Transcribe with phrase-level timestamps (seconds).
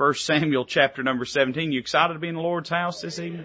[0.00, 1.72] First Samuel chapter number 17.
[1.72, 3.44] You excited to be in the Lord's house this evening?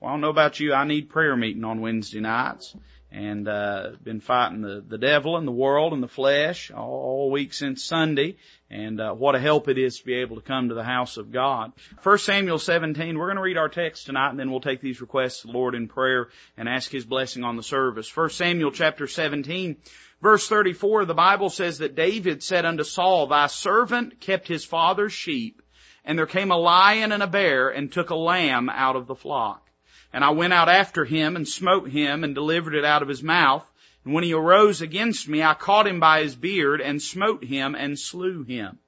[0.00, 0.74] Well, I don't know about you.
[0.74, 2.74] I need prayer meeting on Wednesday nights.
[3.12, 7.30] And, uh, been fighting the, the devil and the world and the flesh all, all
[7.30, 8.36] week since Sunday.
[8.68, 11.18] And, uh, what a help it is to be able to come to the house
[11.18, 11.70] of God.
[12.00, 15.00] First Samuel 17, we're going to read our text tonight and then we'll take these
[15.00, 18.08] requests to the Lord in prayer and ask His blessing on the service.
[18.08, 19.76] First Samuel chapter 17,
[20.20, 25.12] Verse 34, the Bible says that David said unto Saul, Thy servant kept his father's
[25.12, 25.61] sheep,
[26.04, 29.14] and there came a lion and a bear and took a lamb out of the
[29.14, 29.68] flock.
[30.12, 33.22] And I went out after him and smote him and delivered it out of his
[33.22, 33.64] mouth.
[34.04, 37.74] And when he arose against me, I caught him by his beard and smote him
[37.74, 38.78] and slew him.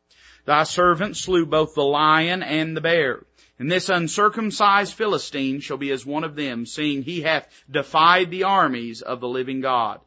[0.44, 3.24] Thy servant slew both the lion and the bear.
[3.58, 8.44] And this uncircumcised Philistine shall be as one of them, seeing he hath defied the
[8.44, 10.00] armies of the living God.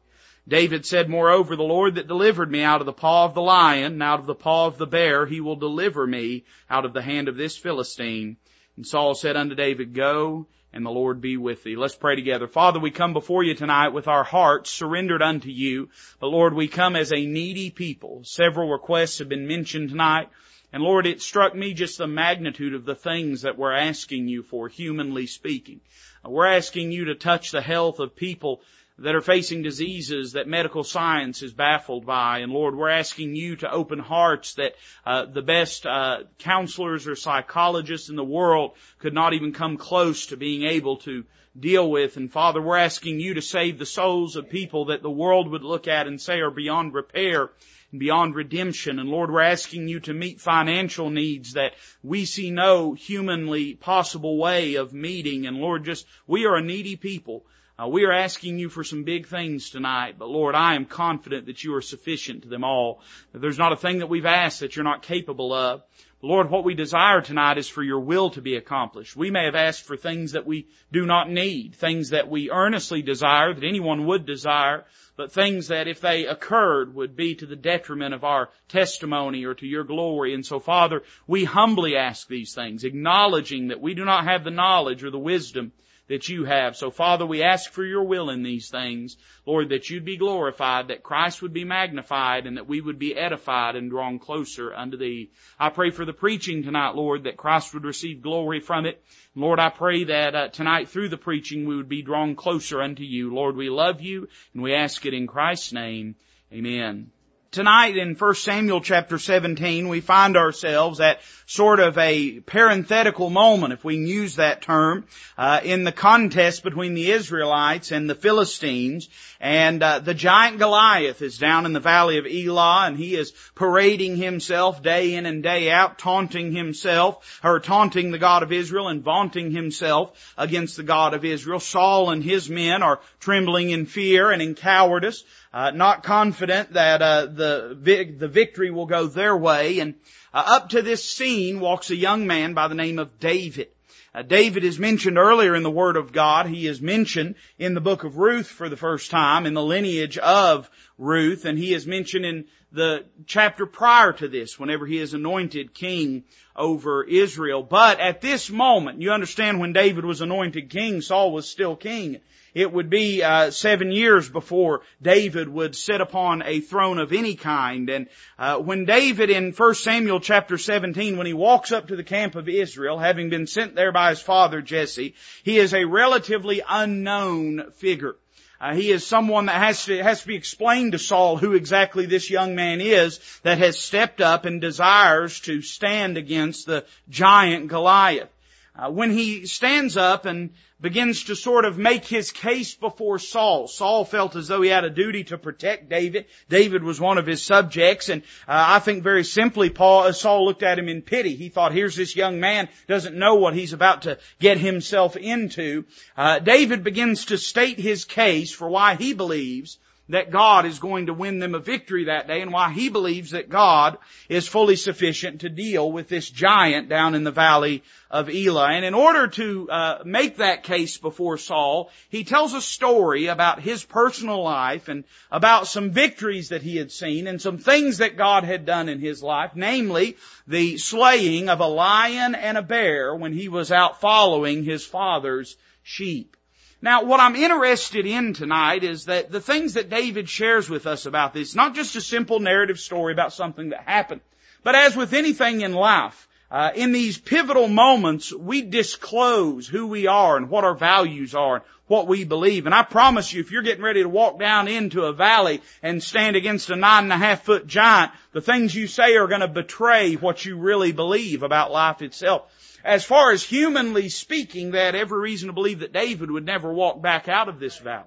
[0.48, 3.92] David said, moreover, the Lord that delivered me out of the paw of the lion
[3.92, 7.02] and out of the paw of the bear, he will deliver me out of the
[7.02, 8.38] hand of this Philistine.
[8.76, 11.76] And Saul said unto David, go and the Lord be with thee.
[11.76, 12.46] Let's pray together.
[12.46, 15.90] Father, we come before you tonight with our hearts surrendered unto you.
[16.18, 18.22] But Lord, we come as a needy people.
[18.24, 20.28] Several requests have been mentioned tonight.
[20.72, 24.42] And Lord, it struck me just the magnitude of the things that we're asking you
[24.42, 25.80] for, humanly speaking.
[26.24, 28.60] We're asking you to touch the health of people
[28.98, 32.38] that are facing diseases that medical science is baffled by.
[32.38, 34.74] And Lord, we're asking you to open hearts that
[35.06, 40.26] uh, the best uh, counselors or psychologists in the world could not even come close
[40.26, 41.24] to being able to
[41.58, 42.16] deal with.
[42.16, 45.62] And Father, we're asking you to save the souls of people that the world would
[45.62, 47.50] look at and say are beyond repair
[47.92, 48.98] and beyond redemption.
[48.98, 54.36] And Lord, we're asking you to meet financial needs that we see no humanly possible
[54.38, 55.46] way of meeting.
[55.46, 57.44] And Lord, just, we are a needy people.
[57.80, 61.46] Uh, we are asking you for some big things tonight, but Lord, I am confident
[61.46, 63.00] that you are sufficient to them all.
[63.32, 65.82] That there's not a thing that we've asked that you're not capable of.
[66.20, 69.14] Lord, what we desire tonight is for your will to be accomplished.
[69.14, 73.02] We may have asked for things that we do not need, things that we earnestly
[73.02, 74.84] desire, that anyone would desire,
[75.16, 79.54] but things that if they occurred would be to the detriment of our testimony or
[79.54, 80.34] to your glory.
[80.34, 84.50] And so Father, we humbly ask these things, acknowledging that we do not have the
[84.50, 85.70] knowledge or the wisdom
[86.08, 86.76] that you have.
[86.76, 89.16] So Father, we ask for your will in these things.
[89.46, 93.16] Lord, that you'd be glorified, that Christ would be magnified, and that we would be
[93.16, 95.30] edified and drawn closer unto thee.
[95.58, 99.02] I pray for the preaching tonight, Lord, that Christ would receive glory from it.
[99.34, 103.02] Lord, I pray that uh, tonight through the preaching we would be drawn closer unto
[103.02, 103.32] you.
[103.32, 106.16] Lord, we love you, and we ask it in Christ's name.
[106.52, 107.10] Amen.
[107.50, 113.72] Tonight in 1 Samuel chapter 17, we find ourselves at sort of a parenthetical moment,
[113.72, 115.06] if we can use that term,
[115.38, 119.08] uh, in the contest between the Israelites and the Philistines.
[119.40, 123.32] And uh, the giant Goliath is down in the valley of Elah, and he is
[123.54, 128.88] parading himself day in and day out, taunting himself, or taunting the God of Israel
[128.88, 131.60] and vaunting himself against the God of Israel.
[131.60, 137.02] Saul and his men are trembling in fear and in cowardice uh, not confident that
[137.02, 139.80] uh, the the victory will go their way.
[139.80, 139.94] And
[140.32, 143.68] uh, up to this scene walks a young man by the name of David.
[144.14, 146.46] Uh, David is mentioned earlier in the Word of God.
[146.46, 150.18] He is mentioned in the book of Ruth for the first time in the lineage
[150.18, 155.14] of Ruth, and he is mentioned in the chapter prior to this, whenever he is
[155.14, 157.62] anointed king over Israel.
[157.62, 162.20] But at this moment, you understand when David was anointed king, Saul was still king.
[162.54, 167.34] It would be uh, seven years before David would sit upon a throne of any
[167.34, 167.88] kind.
[167.90, 172.04] And uh, when David in 1 Samuel chapter 17, when he walks up to the
[172.04, 176.62] camp of Israel, having been sent there by his father Jesse, he is a relatively
[176.68, 178.16] unknown figure.
[178.60, 182.06] Uh, he is someone that has to, has to be explained to Saul who exactly
[182.06, 187.68] this young man is that has stepped up and desires to stand against the giant
[187.68, 188.30] Goliath.
[188.74, 190.50] Uh, when he stands up and
[190.80, 193.66] begins to sort of make his case before Saul.
[193.66, 196.26] Saul felt as though he had a duty to protect David.
[196.48, 200.44] David was one of his subjects, and uh, I think very simply, Paul, uh, Saul
[200.44, 201.34] looked at him in pity.
[201.34, 205.84] He thought, "Here's this young man doesn't know what he's about to get himself into."
[206.16, 209.78] Uh, David begins to state his case for why he believes
[210.08, 213.32] that God is going to win them a victory that day and why he believes
[213.32, 218.30] that God is fully sufficient to deal with this giant down in the valley of
[218.30, 218.70] Elah.
[218.70, 223.60] And in order to uh, make that case before Saul, he tells a story about
[223.60, 228.16] his personal life and about some victories that he had seen and some things that
[228.16, 230.16] God had done in his life, namely
[230.46, 235.56] the slaying of a lion and a bear when he was out following his father's
[235.82, 236.37] sheep.
[236.80, 241.06] Now, what I'm interested in tonight is that the things that David shares with us
[241.06, 244.20] about this, not just a simple narrative story about something that happened,
[244.62, 250.06] but as with anything in life, Uh, in these pivotal moments, we disclose who we
[250.06, 252.64] are and what our values are and what we believe.
[252.64, 256.02] And I promise you, if you're getting ready to walk down into a valley and
[256.02, 259.42] stand against a nine and a half foot giant, the things you say are going
[259.42, 262.50] to betray what you really believe about life itself.
[262.88, 266.72] As far as humanly speaking, they had every reason to believe that David would never
[266.72, 268.06] walk back out of this valley.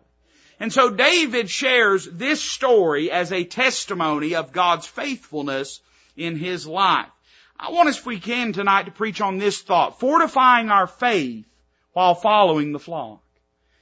[0.60, 5.82] And so David shares this story as a testimony of God's faithfulness
[6.18, 7.12] in his life.
[7.60, 11.46] I want us, if we can tonight, to preach on this thought, fortifying our faith
[11.94, 13.21] while following the flock.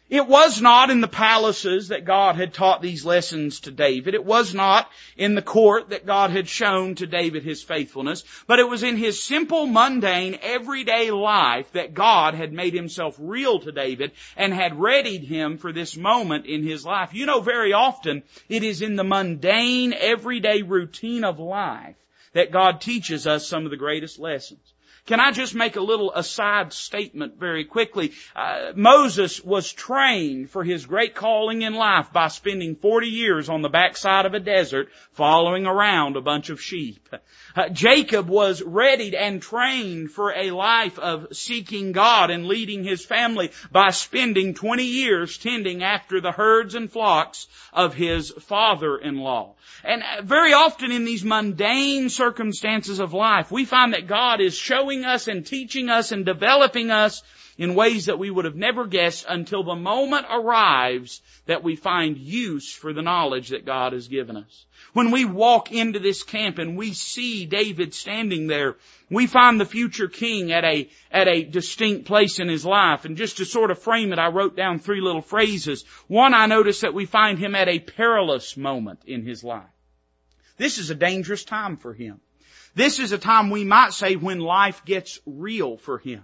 [0.09, 4.15] It was not in the palaces that God had taught these lessons to David.
[4.15, 8.57] It was not in the court that God had shown to David his faithfulness, but
[8.57, 13.71] it was in his simple, mundane, everyday life that God had made himself real to
[13.71, 17.13] David and had readied him for this moment in his life.
[17.13, 21.97] You know, very often it is in the mundane, everyday routine of life
[22.33, 24.73] that God teaches us some of the greatest lessons.
[25.05, 28.13] Can I just make a little aside statement very quickly?
[28.35, 33.61] Uh, Moses was trained for his great calling in life by spending 40 years on
[33.61, 37.09] the backside of a desert following around a bunch of sheep.
[37.55, 43.05] Uh, Jacob was readied and trained for a life of seeking God and leading his
[43.05, 49.55] family by spending 20 years tending after the herds and flocks of his father-in-law.
[49.83, 54.55] And uh, very often in these mundane circumstances of life, we find that God is
[54.55, 57.23] showing us and teaching us and developing us
[57.59, 62.17] in ways that we would have never guessed until the moment arrives that we find
[62.17, 64.65] use for the knowledge that God has given us.
[64.94, 68.77] When we walk into this camp and we see David standing there,
[69.09, 73.03] we find the future king at a, at a distinct place in his life.
[73.03, 75.83] And just to sort of frame it, I wrote down three little phrases.
[76.07, 79.67] One, I noticed that we find him at a perilous moment in his life.
[80.56, 82.21] This is a dangerous time for him.
[82.73, 86.23] This is a time we might say when life gets real for him.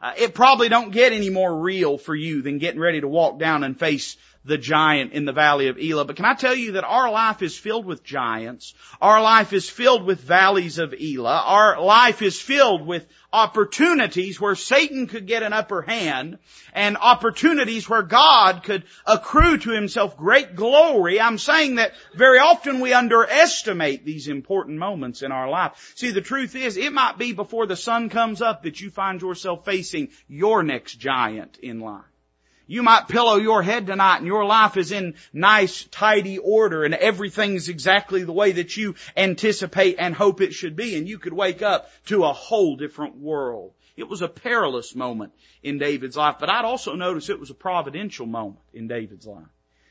[0.00, 3.38] Uh, it probably don't get any more real for you than getting ready to walk
[3.38, 4.16] down and face
[4.46, 6.04] the giant in the valley of Elah.
[6.04, 8.74] But can I tell you that our life is filled with giants.
[9.00, 11.42] Our life is filled with valleys of Elah.
[11.44, 16.38] Our life is filled with opportunities where Satan could get an upper hand
[16.72, 21.20] and opportunities where God could accrue to himself great glory.
[21.20, 25.92] I'm saying that very often we underestimate these important moments in our life.
[25.96, 29.20] See, the truth is it might be before the sun comes up that you find
[29.20, 32.04] yourself facing your next giant in life.
[32.66, 36.94] You might pillow your head tonight and your life is in nice, tidy order and
[36.94, 41.32] everything's exactly the way that you anticipate and hope it should be and you could
[41.32, 43.72] wake up to a whole different world.
[43.96, 45.32] It was a perilous moment
[45.62, 49.46] in David's life, but I'd also notice it was a providential moment in David's life.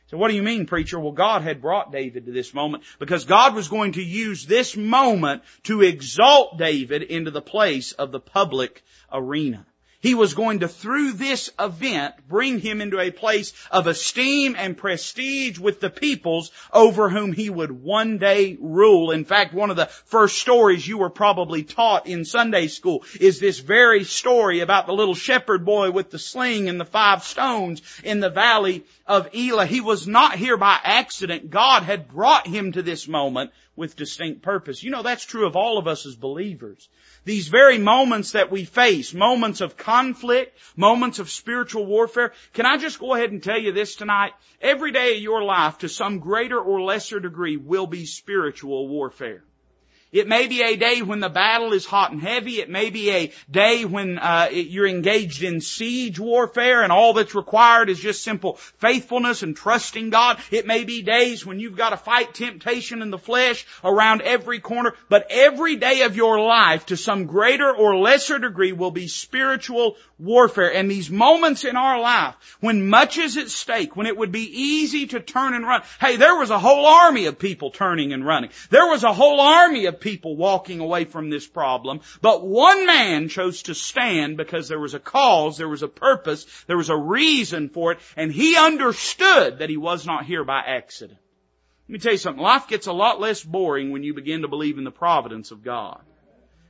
[0.07, 0.99] So what do you mean, preacher?
[0.99, 4.77] Well, God had brought David to this moment because God was going to use this
[4.77, 9.65] moment to exalt David into the place of the public arena.
[10.05, 14.77] He was going to, through this event, bring him into a place of esteem and
[14.77, 19.09] prestige with the peoples over whom he would one day rule.
[19.09, 23.39] In fact, one of the first stories you were probably taught in Sunday school is
[23.39, 27.81] this very story about the little shepherd boy with the sling and the five stones
[28.03, 29.65] in the valley of Elah.
[29.65, 31.49] He was not here by accident.
[31.49, 34.83] God had brought him to this moment with distinct purpose.
[34.83, 36.89] You know, that's true of all of us as believers.
[37.25, 42.77] These very moments that we face, moments of conflict, moments of spiritual warfare, can I
[42.77, 44.33] just go ahead and tell you this tonight?
[44.61, 49.43] Every day of your life, to some greater or lesser degree, will be spiritual warfare.
[50.15, 52.61] It may be a day when the battle is hot and heavy.
[52.61, 57.35] It may be a day when uh, you're engaged in siege warfare and all that's
[57.35, 60.39] required is just simple faithfulness and trusting God.
[60.51, 64.61] It may be days when you've got to fight temptation in the flesh around every
[64.61, 64.93] corner.
[65.09, 69.97] But every day of your life, to some greater or lesser degree, will be spiritual
[70.17, 70.73] warfare.
[70.73, 74.61] And these moments in our life when much is at stake, when it would be
[74.61, 75.81] easy to turn and run.
[75.99, 78.51] Hey, there was a whole army of people turning and running.
[78.69, 83.27] There was a whole army of people walking away from this problem, but one man
[83.27, 86.95] chose to stand because there was a cause, there was a purpose, there was a
[86.95, 91.17] reason for it, and he understood that he was not here by accident.
[91.89, 94.47] Let me tell you something, life gets a lot less boring when you begin to
[94.47, 96.03] believe in the providence of God.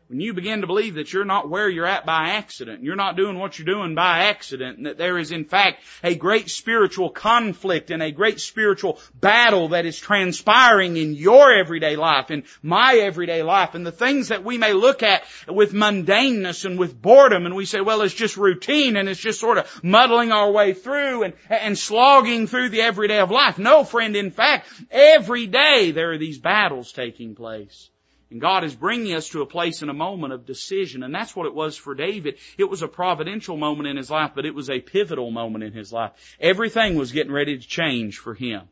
[0.08, 3.16] When you begin to believe that you're not where you're at by accident, you're not
[3.16, 7.10] doing what you're doing by accident, and that there is in fact a great spiritual
[7.10, 12.98] conflict and a great spiritual battle that is transpiring in your everyday life, in my
[12.98, 17.48] everyday life, and the things that we may look at with mundaneness and with boredom,
[17.48, 20.74] and we say, well, it's just routine and it's just sort of muddling our way
[20.74, 23.58] through and, and slogging through the everyday of life.
[23.58, 27.90] No, friend, in fact, every day there are these battles taking place.
[28.36, 31.04] And God is bringing us to a place in a moment of decision.
[31.04, 32.36] And that's what it was for David.
[32.58, 35.72] It was a providential moment in his life, but it was a pivotal moment in
[35.72, 36.12] his life.
[36.38, 38.68] Everything was getting ready to change for him.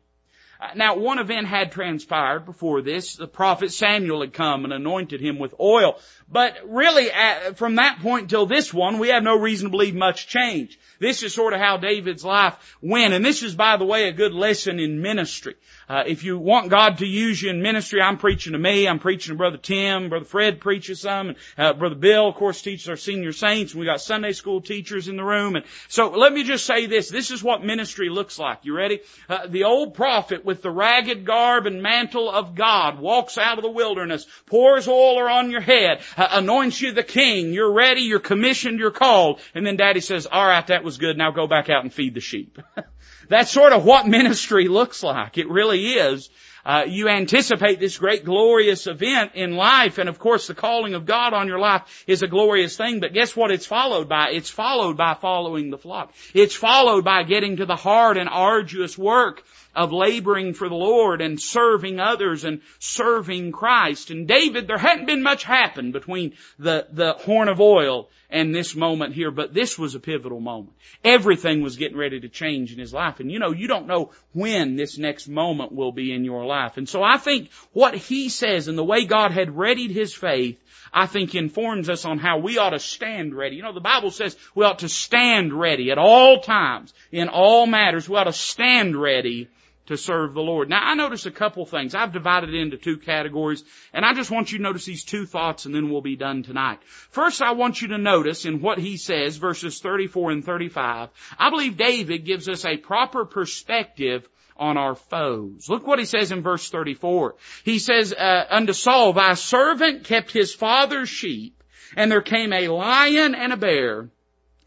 [0.60, 3.16] Uh, now, one event had transpired before this.
[3.16, 5.98] The prophet Samuel had come and anointed him with oil.
[6.30, 9.94] But really, uh, from that point till this one, we have no reason to believe
[9.94, 10.78] much change.
[10.98, 13.14] This is sort of how David's life went.
[13.14, 15.56] And this is, by the way, a good lesson in ministry.
[15.88, 18.88] Uh, if you want God to use you in ministry, I'm preaching to me.
[18.88, 20.08] I'm preaching to Brother Tim.
[20.08, 21.28] Brother Fred preaches some.
[21.28, 23.74] And, uh, Brother Bill, of course, teaches our senior saints.
[23.74, 25.56] We got Sunday school teachers in the room.
[25.56, 27.10] And so let me just say this.
[27.10, 28.60] This is what ministry looks like.
[28.62, 29.00] You ready?
[29.28, 33.64] Uh, the old prophet with the ragged garb and mantle of God walks out of
[33.64, 37.52] the wilderness, pours oil on your head, uh, anoints you the king.
[37.52, 38.02] You're ready.
[38.02, 38.78] You're commissioned.
[38.78, 39.40] You're called.
[39.54, 41.16] And then daddy says, all right, that was good.
[41.16, 42.58] Now go back out and feed the sheep.
[43.28, 45.38] That's sort of what ministry looks like.
[45.38, 46.28] It really is.
[46.64, 51.04] Uh, you anticipate this great glorious event in life, and of course the calling of
[51.04, 54.30] God on your life is a glorious thing, but guess what it's followed by?
[54.30, 56.14] It's followed by following the flock.
[56.32, 59.42] It's followed by getting to the hard and arduous work
[59.74, 64.10] of laboring for the Lord and serving others and serving Christ.
[64.10, 68.74] And David, there hadn't been much happen between the, the horn of oil and this
[68.74, 70.72] moment here, but this was a pivotal moment.
[71.04, 73.20] Everything was getting ready to change in his life.
[73.20, 76.76] And you know, you don't know when this next moment will be in your life.
[76.76, 80.58] And so I think what he says and the way God had readied his faith
[80.94, 83.56] I think informs us on how we ought to stand ready.
[83.56, 87.66] You know, the Bible says we ought to stand ready at all times, in all
[87.66, 88.08] matters.
[88.08, 89.48] We ought to stand ready
[89.86, 90.68] to serve the Lord.
[90.68, 91.94] Now I notice a couple things.
[91.94, 95.26] I've divided it into two categories and I just want you to notice these two
[95.26, 96.80] thoughts and then we'll be done tonight.
[96.84, 101.50] First I want you to notice in what he says verses 34 and 35, I
[101.50, 105.68] believe David gives us a proper perspective on our foes.
[105.68, 107.34] Look what he says in verse 34.
[107.64, 111.62] He says, uh, unto Saul, thy servant kept his father's sheep
[111.96, 114.10] and there came a lion and a bear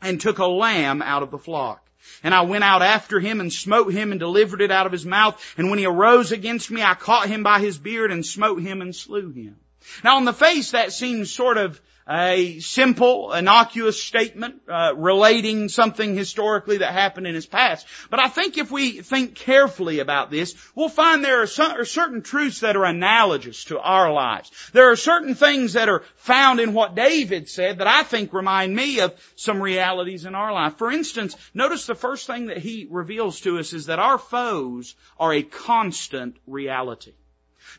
[0.01, 1.86] and took a lamb out of the flock.
[2.23, 5.05] And I went out after him and smote him and delivered it out of his
[5.05, 5.41] mouth.
[5.57, 8.81] And when he arose against me, I caught him by his beard and smote him
[8.81, 9.57] and slew him.
[10.03, 16.15] Now on the face that seems sort of a simple, innocuous statement uh, relating something
[16.15, 17.85] historically that happened in his past.
[18.09, 21.85] But I think if we think carefully about this, we'll find there are, some, are
[21.85, 24.51] certain truths that are analogous to our lives.
[24.71, 28.73] There are certain things that are found in what David said that I think remind
[28.73, 30.77] me of some realities in our life.
[30.77, 34.95] For instance, notice the first thing that he reveals to us is that our foes
[35.19, 37.13] are a constant reality.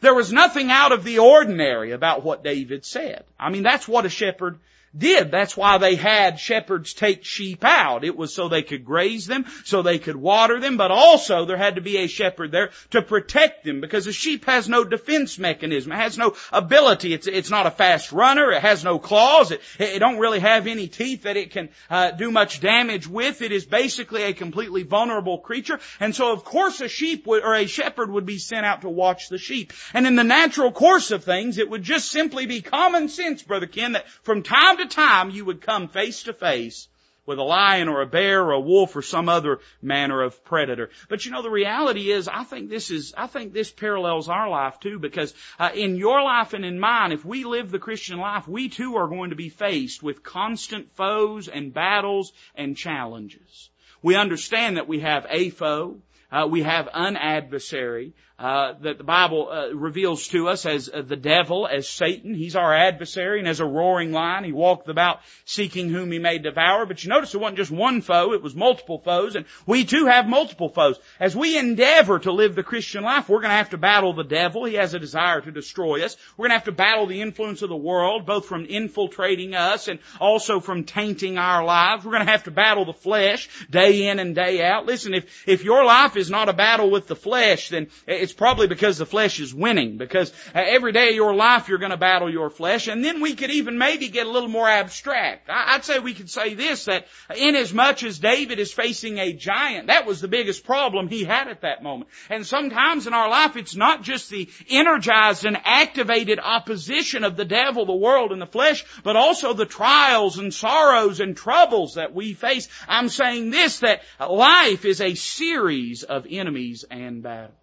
[0.01, 3.25] There was nothing out of the ordinary about what David said.
[3.39, 4.59] I mean, that's what a shepherd
[4.97, 5.31] did.
[5.31, 8.05] That's why they had shepherds take sheep out.
[8.05, 11.57] It was so they could graze them, so they could water them, but also there
[11.57, 15.39] had to be a shepherd there to protect them because a sheep has no defense
[15.39, 15.93] mechanism.
[15.93, 17.13] It has no ability.
[17.13, 18.51] It's, it's not a fast runner.
[18.51, 19.51] It has no claws.
[19.51, 23.43] It, it don't really have any teeth that it can uh, do much damage with.
[23.43, 25.81] It is basically a completely vulnerable creature.
[26.01, 28.89] And so of course a sheep would, or a shepherd would be sent out to
[28.89, 29.73] watch the sheep.
[29.93, 33.67] And in the natural course of things, it would just simply be common sense, Brother
[33.67, 36.89] Ken, that from time to time you would come face to face
[37.29, 40.89] with a lion or a bear or a wolf or some other manner of predator.
[41.11, 44.49] But you know, the reality is, I think this is, I think this parallels our
[44.49, 48.19] life too, because uh, in your life and in mine, if we live the Christian
[48.19, 53.69] life, we too are going to be faced with constant foes and battles and challenges.
[54.01, 55.99] We understand that we have a foe,
[56.33, 61.03] uh, we have an adversary, uh, that the Bible uh, reveals to us as uh,
[61.03, 62.35] the devil, as Satan.
[62.35, 66.39] He's our adversary, and as a roaring lion, he walked about seeking whom he may
[66.39, 66.87] devour.
[66.87, 70.07] But you notice it wasn't just one foe; it was multiple foes, and we too
[70.07, 71.01] have multiple foes.
[71.19, 74.23] As we endeavor to live the Christian life, we're going to have to battle the
[74.23, 74.65] devil.
[74.65, 76.17] He has a desire to destroy us.
[76.37, 79.89] We're going to have to battle the influence of the world, both from infiltrating us
[79.89, 82.05] and also from tainting our lives.
[82.05, 84.87] We're going to have to battle the flesh day in and day out.
[84.87, 87.89] Listen, if if your life is not a battle with the flesh, then
[88.33, 91.91] probably because the flesh is winning, because uh, every day of your life you're going
[91.91, 95.49] to battle your flesh, and then we could even maybe get a little more abstract.
[95.49, 97.07] I'd say we could say this, that
[97.37, 101.25] in as much as David is facing a giant, that was the biggest problem he
[101.25, 102.11] had at that moment.
[102.31, 107.45] And sometimes in our life it's not just the energized and activated opposition of the
[107.45, 112.15] devil, the world, and the flesh, but also the trials and sorrows and troubles that
[112.15, 112.69] we face.
[112.89, 117.55] I'm saying this, that life is a series of enemies and battles.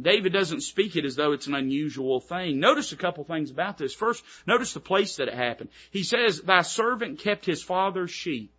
[0.00, 2.60] David doesn't speak it as though it's an unusual thing.
[2.60, 3.94] Notice a couple things about this.
[3.94, 5.70] First, notice the place that it happened.
[5.90, 8.52] He says, thy servant kept his father's sheep.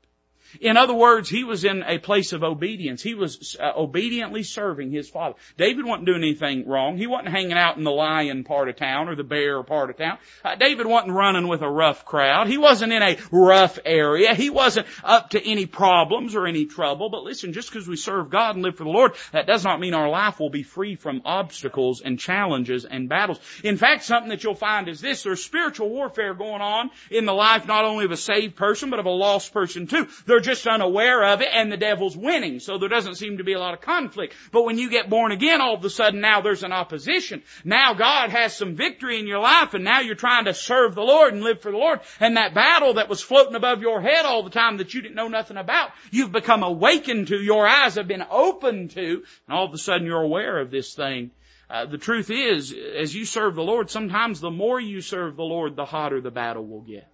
[0.62, 3.02] In other words, he was in a place of obedience.
[3.02, 5.36] He was uh, obediently serving his father.
[5.58, 6.98] David wasn't doing anything wrong.
[6.98, 9.98] He wasn't hanging out in the lion part of town or the bear part of
[9.98, 10.18] town.
[10.44, 12.48] Uh, David wasn't running with a rough crowd.
[12.48, 14.34] He wasn't in a rough area.
[14.34, 17.10] He wasn't up to any problems or any trouble.
[17.10, 19.80] But listen, just because we serve God and live for the Lord, that does not
[19.80, 23.40] mean our life will be free from obstacles and challenges and battles.
[23.64, 27.34] In fact, something that you'll find is this, there's spiritual warfare going on in the
[27.34, 30.08] life not only of a saved person, but of a lost person too.
[30.26, 32.60] They're just unaware of it and the devil's winning.
[32.60, 34.34] So there doesn't seem to be a lot of conflict.
[34.52, 37.44] But when you get born again, all of a sudden now there's an opposition.
[37.64, 41.04] Now God has some victory in your life and now you're trying to serve the
[41.04, 42.00] Lord and live for the Lord.
[42.20, 45.16] And that battle that was floating above your head all the time that you didn't
[45.16, 49.66] know nothing about, you've become awakened to, your eyes have been opened to, and all
[49.66, 51.32] of a sudden you're aware of this thing.
[51.70, 55.44] Uh, the truth is, as you serve the Lord, sometimes the more you serve the
[55.44, 57.12] Lord, the hotter the battle will get.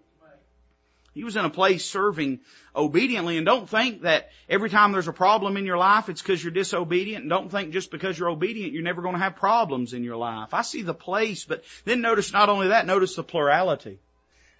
[1.13, 2.39] He was in a place serving
[2.75, 6.43] obediently and don't think that every time there's a problem in your life it's because
[6.43, 9.93] you're disobedient and don't think just because you're obedient you're never going to have problems
[9.93, 10.53] in your life.
[10.53, 13.99] I see the place, but then notice not only that, notice the plurality.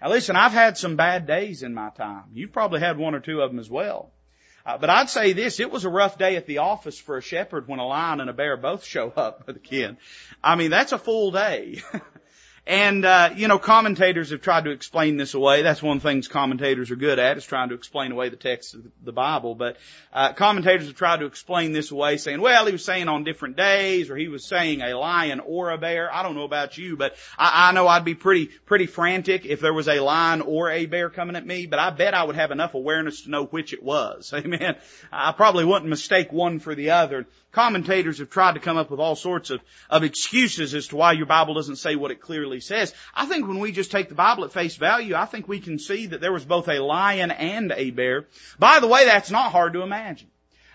[0.01, 2.25] Now listen, I've had some bad days in my time.
[2.33, 4.11] You've probably had one or two of them as well.
[4.65, 7.21] Uh, but I'd say this, it was a rough day at the office for a
[7.21, 9.97] shepherd when a lion and a bear both show up, Brother Ken.
[10.41, 11.81] I mean, that's a full day.
[12.65, 15.63] And, uh, you know, commentators have tried to explain this away.
[15.63, 18.37] That's one of the things commentators are good at, is trying to explain away the
[18.37, 19.53] text of the Bible.
[19.53, 19.75] But,
[20.13, 23.57] uh, commentators have tried to explain this away saying, well, he was saying on different
[23.57, 26.13] days, or he was saying a lion or a bear.
[26.13, 29.59] I don't know about you, but I, I know I'd be pretty, pretty frantic if
[29.59, 32.37] there was a lion or a bear coming at me, but I bet I would
[32.37, 34.31] have enough awareness to know which it was.
[34.37, 34.77] Amen.
[35.11, 37.25] I probably wouldn't mistake one for the other.
[37.51, 41.11] Commentators have tried to come up with all sorts of, of excuses as to why
[41.11, 42.93] your Bible doesn't say what it clearly says.
[43.13, 45.79] I think when we just take the Bible at face value, I think we can
[45.79, 48.27] see that there was both a lion and a bear.
[48.59, 50.27] By the way, that's not hard to imagine.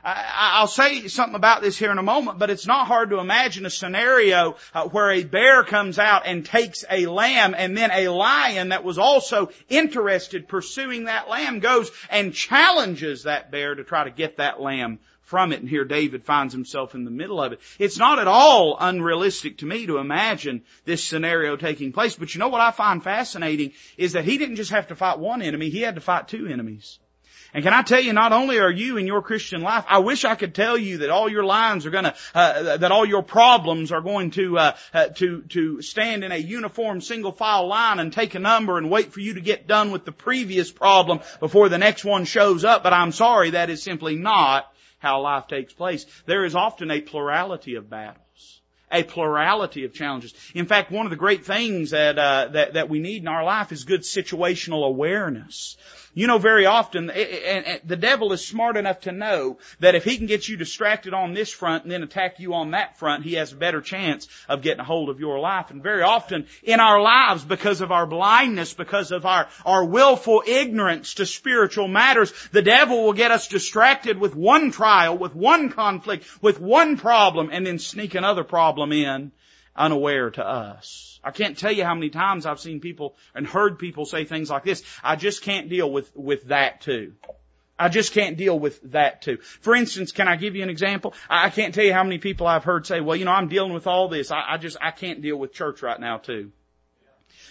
[0.05, 3.19] I, will say something about this here in a moment, but it's not hard to
[3.19, 7.91] imagine a scenario uh, where a bear comes out and takes a lamb and then
[7.91, 13.85] a lion that was also interested pursuing that lamb goes and challenges that bear to
[13.85, 14.99] try to get that lamb
[15.29, 15.61] from it.
[15.61, 17.61] And here David finds himself in the middle of it.
[17.79, 22.17] It's not at all unrealistic to me to imagine this scenario taking place.
[22.17, 25.19] But you know what I find fascinating is that he didn't just have to fight
[25.19, 26.99] one enemy, he had to fight two enemies.
[27.55, 30.27] And can I tell you, not only are you in your Christian life, I wish
[30.27, 33.91] I could tell you that all your lines are gonna, uh, that all your problems
[33.91, 38.13] are going to, uh, uh, to, to stand in a uniform single file line and
[38.13, 41.71] take a number and wait for you to get done with the previous problem before
[41.71, 42.83] the next one shows up.
[42.83, 46.07] But I'm sorry, that is simply not how life takes place.
[46.27, 48.25] There is often a plurality of battles
[48.91, 50.35] a plurality of challenges.
[50.55, 53.45] In fact, one of the great things that, uh, that, that we need in our
[53.45, 55.77] life is good situational awareness.
[56.19, 59.95] You know, very often, eh, eh, and the devil is smart enough to know that
[59.95, 62.99] if he can get you distracted on this front and then attack you on that
[62.99, 65.71] front, he has a better chance of getting a hold of your life.
[65.71, 70.43] And very often in our lives, because of our blindness, because of our, our willful
[70.45, 75.71] ignorance to spiritual matters, the devil will get us distracted with one trial, with one
[75.71, 79.31] conflict, with one problem, and then sneak another problem in
[79.79, 81.21] unaware to us.
[81.25, 84.51] I can't tell you how many times I've seen people and heard people say things
[84.51, 84.83] like this.
[85.03, 87.15] I just can't deal with, with that too.
[87.79, 89.39] I just can't deal with that too.
[89.61, 91.15] For instance, can I give you an example?
[91.31, 93.73] I can't tell you how many people I've heard say, well, you know, I'm dealing
[93.73, 94.33] with all this.
[94.33, 96.51] I, I just, I can't deal with church right now too.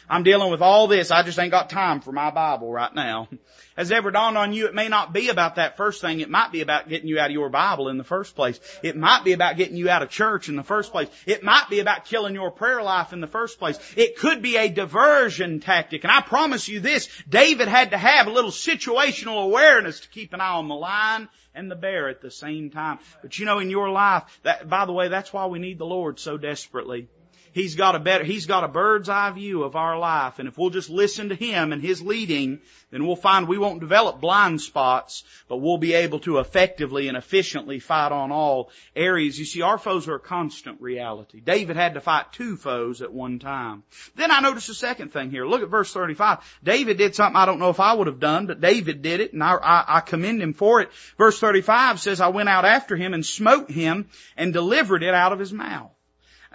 [0.09, 1.11] I'm dealing with all this.
[1.11, 3.27] I just ain't got time for my Bible right now.
[3.77, 6.19] Has ever dawned on you it may not be about that first thing.
[6.19, 8.59] It might be about getting you out of your Bible in the first place.
[8.81, 11.09] It might be about getting you out of church in the first place.
[11.27, 13.77] It might be about killing your prayer life in the first place.
[13.95, 16.03] It could be a diversion tactic.
[16.03, 20.33] And I promise you this, David had to have a little situational awareness to keep
[20.33, 22.99] an eye on the lion and the bear at the same time.
[23.21, 25.85] But you know, in your life, that, by the way, that's why we need the
[25.85, 27.09] Lord so desperately.
[27.57, 30.37] He's got a better, He's got a bird's eye view of our life.
[30.37, 32.59] And if we'll just listen to Him and His leading,
[32.91, 37.17] then we'll find we won't develop blind spots, but we'll be able to effectively and
[37.17, 39.39] efficiently fight on all areas.
[39.39, 41.39] You see, our foes are a constant reality.
[41.39, 43.81] David had to fight two foes at one time.
[44.15, 45.47] Then I notice a second thing here.
[45.47, 46.59] Look at verse 35.
[46.63, 49.33] David did something I don't know if I would have done, but David did it,
[49.33, 50.91] and I, I, I commend him for it.
[51.17, 55.33] Verse 35 says, I went out after him and smote him and delivered it out
[55.33, 55.96] of his mouth.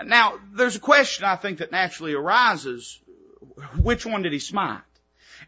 [0.06, 2.98] Now, there's a question I think that naturally arises.
[3.80, 4.80] Which one did he smite?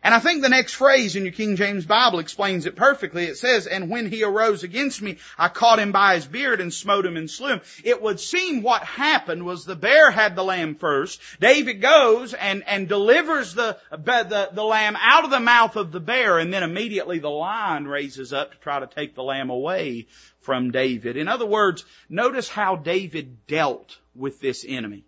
[0.03, 3.25] And I think the next phrase in your King James Bible explains it perfectly.
[3.25, 6.75] It says, and when he arose against me, I caught him by his beard and
[6.75, 7.61] smote him and slew him.
[7.85, 11.21] It would seem what happened was the bear had the lamb first.
[11.41, 16.01] David goes and, and delivers the, the, the lamb out of the mouth of the
[16.01, 20.07] bear and then immediately the lion raises up to try to take the lamb away
[20.41, 21.17] from David.
[21.17, 25.05] In other words, notice how David dealt with this enemy.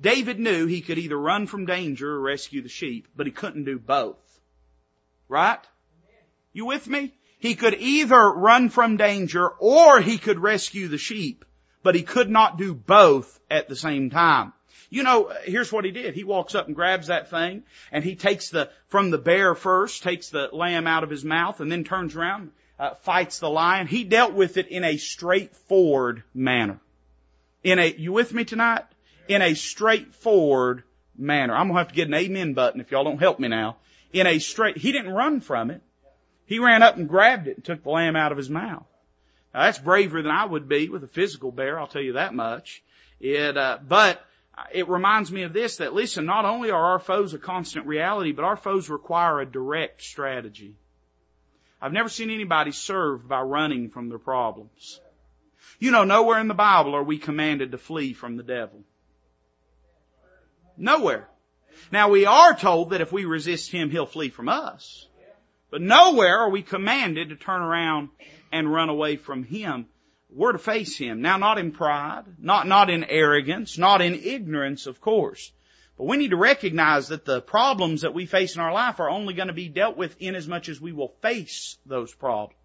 [0.00, 3.64] David knew he could either run from danger or rescue the sheep, but he couldn't
[3.64, 4.40] do both.
[5.28, 5.60] Right?
[6.52, 7.12] You with me?
[7.38, 11.44] He could either run from danger or he could rescue the sheep,
[11.82, 14.52] but he could not do both at the same time.
[14.88, 16.14] You know, here's what he did.
[16.14, 20.02] He walks up and grabs that thing and he takes the, from the bear first,
[20.02, 23.86] takes the lamb out of his mouth and then turns around, uh, fights the lion.
[23.86, 26.80] He dealt with it in a straightforward manner.
[27.66, 28.84] In a, you with me tonight?
[29.28, 30.84] In a straightforward
[31.16, 31.54] manner.
[31.54, 33.76] I'm gonna have to get an amen button if y'all don't help me now
[34.12, 35.82] in a straight, he didn't run from it.
[36.46, 38.86] He ran up and grabbed it and took the lamb out of his mouth.
[39.52, 42.34] Now, that's braver than I would be with a physical bear, I'll tell you that
[42.34, 42.82] much.
[43.20, 44.24] It, uh, but
[44.72, 48.32] it reminds me of this, that listen, not only are our foes a constant reality,
[48.32, 50.76] but our foes require a direct strategy.
[51.80, 55.00] I've never seen anybody served by running from their problems.
[55.78, 58.82] You know, nowhere in the Bible are we commanded to flee from the devil.
[60.76, 61.28] Nowhere.
[61.92, 65.06] Now we are told that if we resist him, he'll flee from us.
[65.70, 68.08] But nowhere are we commanded to turn around
[68.52, 69.86] and run away from him.
[70.30, 71.22] We're to face him.
[71.22, 75.52] Now not in pride, not, not in arrogance, not in ignorance, of course.
[75.96, 79.08] But we need to recognize that the problems that we face in our life are
[79.08, 82.58] only going to be dealt with in as much as we will face those problems.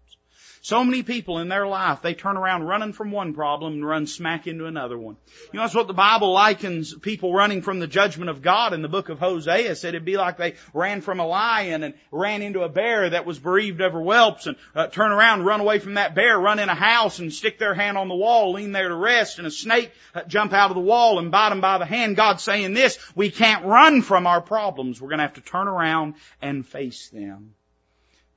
[0.64, 4.06] So many people in their life, they turn around running from one problem and run
[4.06, 5.16] smack into another one.
[5.52, 8.80] You know, that's what the Bible likens people running from the judgment of God in
[8.80, 12.42] the book of Hosea said it'd be like they ran from a lion and ran
[12.42, 15.94] into a bear that was bereaved over whelps and uh, turn around, run away from
[15.94, 18.88] that bear, run in a house and stick their hand on the wall, lean there
[18.88, 21.78] to rest and a snake uh, jump out of the wall and bite them by
[21.78, 22.14] the hand.
[22.14, 25.00] God's saying this, we can't run from our problems.
[25.00, 27.54] We're going to have to turn around and face them.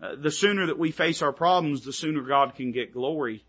[0.01, 3.45] Uh, the sooner that we face our problems, the sooner God can get glory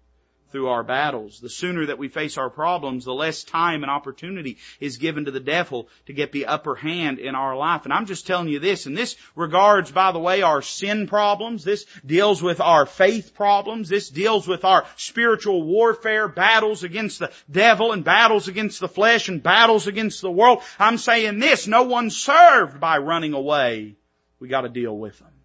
[0.51, 1.41] through our battles.
[1.41, 5.31] The sooner that we face our problems, the less time and opportunity is given to
[5.31, 7.85] the devil to get the upper hand in our life.
[7.85, 11.65] And I'm just telling you this, and this regards, by the way, our sin problems.
[11.65, 13.89] This deals with our faith problems.
[13.89, 19.29] This deals with our spiritual warfare, battles against the devil and battles against the flesh
[19.29, 20.63] and battles against the world.
[20.79, 23.97] I'm saying this, no one's served by running away.
[24.39, 25.36] We gotta deal with them.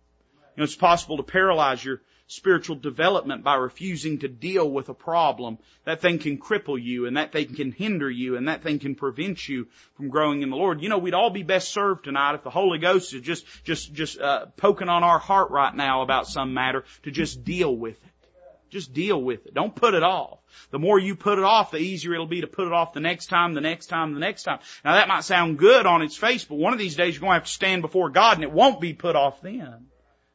[0.55, 4.93] You know, it's possible to paralyze your spiritual development by refusing to deal with a
[4.93, 5.57] problem.
[5.83, 8.95] That thing can cripple you and that thing can hinder you and that thing can
[8.95, 10.81] prevent you from growing in the Lord.
[10.81, 13.93] You know, we'd all be best served tonight if the Holy Ghost is just, just,
[13.93, 18.01] just, uh, poking on our heart right now about some matter to just deal with
[18.01, 18.11] it.
[18.69, 19.53] Just deal with it.
[19.53, 20.39] Don't put it off.
[20.69, 23.01] The more you put it off, the easier it'll be to put it off the
[23.01, 24.59] next time, the next time, the next time.
[24.85, 27.31] Now that might sound good on its face, but one of these days you're going
[27.31, 29.87] to have to stand before God and it won't be put off then.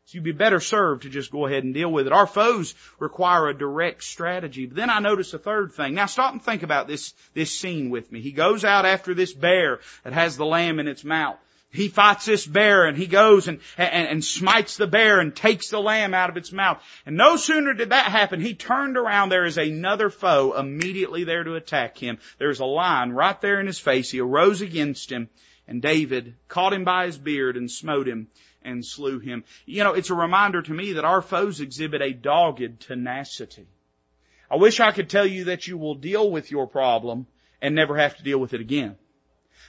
[0.07, 2.13] So you'd be better served to just go ahead and deal with it.
[2.13, 4.67] Our foes require a direct strategy.
[4.67, 5.95] But then I notice a third thing.
[5.95, 8.21] Now stop and think about this, this scene with me.
[8.21, 11.39] He goes out after this bear that has the lamb in its mouth.
[11.73, 15.71] He fights this bear and he goes and, and, and smites the bear and takes
[15.71, 16.81] the lamb out of its mouth.
[17.05, 19.31] And no sooner did that happen, he turned around.
[19.31, 22.19] There is another foe immediately there to attack him.
[22.39, 24.13] There's a lion right there in his face.
[24.13, 25.29] He arose against him
[25.67, 28.29] and David caught him by his beard and smote him
[28.67, 29.45] and slew him.
[29.65, 33.67] You know, it's a reminder to me that our foes exhibit a dogged tenacity.
[34.51, 37.27] I wish I could tell you that you will deal with your problem
[37.63, 38.97] and never have to deal with it again.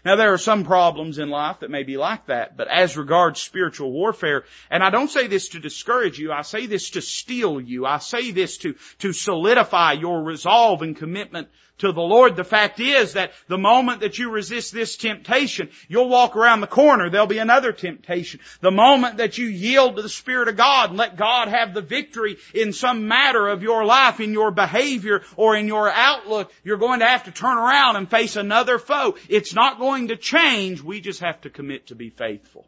[0.06, 3.42] Now there are some problems in life that may be like that, but as regards
[3.42, 7.60] spiritual warfare, and I don't say this to discourage you, I say this to steel
[7.60, 12.36] you, I say this to, to solidify your resolve and commitment to the Lord.
[12.36, 16.68] The fact is that the moment that you resist this temptation, you'll walk around the
[16.68, 18.40] corner, there'll be another temptation.
[18.62, 21.82] The moment that you yield to the Spirit of God and let God have the
[21.82, 26.78] victory in some matter of your life, in your behavior or in your outlook, you're
[26.78, 29.16] going to have to turn around and face another foe.
[29.30, 32.68] It's not going to change, we just have to commit to be faithful.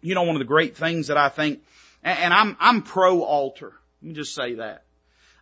[0.00, 1.62] You know, one of the great things that I think,
[2.02, 3.72] and I'm, I'm pro altar.
[4.02, 4.84] Let me just say that.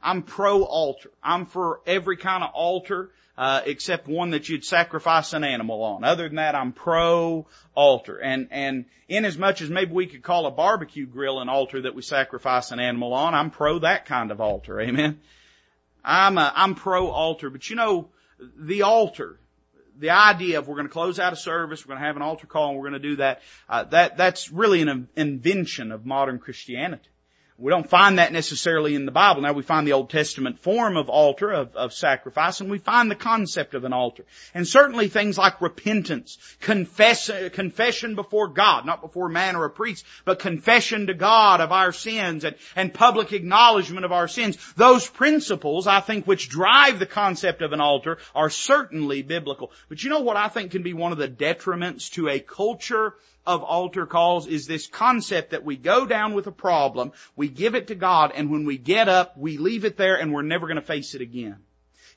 [0.03, 1.11] I'm pro altar.
[1.23, 6.05] I'm for every kind of altar, uh, except one that you'd sacrifice an animal on.
[6.05, 8.19] Other than that, I'm pro altar.
[8.19, 11.83] And, and in as much as maybe we could call a barbecue grill an altar
[11.83, 14.81] that we sacrifice an animal on, I'm pro that kind of altar.
[14.81, 15.21] Amen.
[16.05, 19.38] I'm, a, I'm pro altar, but you know, the altar,
[19.99, 22.23] the idea of we're going to close out a service, we're going to have an
[22.23, 26.05] altar call, and we're going to do that, uh, that that's really an invention of
[26.05, 27.09] modern Christianity.
[27.59, 29.40] We don't find that necessarily in the Bible.
[29.40, 33.11] Now we find the Old Testament form of altar, of, of, sacrifice, and we find
[33.11, 34.27] the concept of an altar.
[34.53, 40.05] And certainly things like repentance, confess, confession before God, not before man or a priest,
[40.27, 44.59] but confession to God of our sins and, and public acknowledgement of our sins.
[44.77, 49.73] Those principles, I think, which drive the concept of an altar are certainly biblical.
[49.88, 53.14] But you know what I think can be one of the detriments to a culture
[53.47, 57.75] of altar calls is this concept that we go down with a problem, we give
[57.75, 60.67] it to God, and when we get up, we leave it there and we're never
[60.67, 61.57] going to face it again.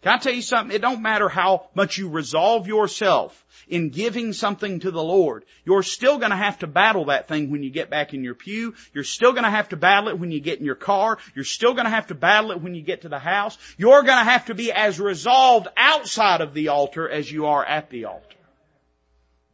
[0.01, 0.73] Can I tell you something?
[0.73, 5.43] It don't matter how much you resolve yourself in giving something to the Lord.
[5.65, 8.75] You're still gonna have to battle that thing when you get back in your pew.
[8.93, 11.17] You're still gonna have to battle it when you get in your car.
[11.35, 13.57] You're still gonna have to battle it when you get to the house.
[13.77, 17.89] You're gonna have to be as resolved outside of the altar as you are at
[17.89, 18.38] the altar.